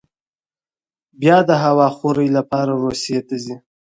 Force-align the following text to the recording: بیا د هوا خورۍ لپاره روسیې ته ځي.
بیا 1.19 1.37
د 1.49 1.51
هوا 1.63 1.87
خورۍ 1.95 2.29
لپاره 2.37 2.71
روسیې 2.85 3.19
ته 3.27 3.35
ځي. 3.43 3.55